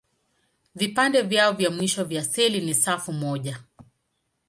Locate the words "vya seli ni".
2.05-2.73